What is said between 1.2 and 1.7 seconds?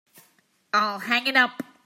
it up.